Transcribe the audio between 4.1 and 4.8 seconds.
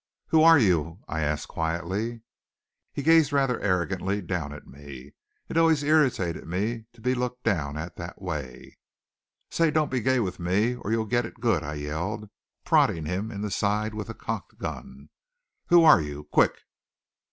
down at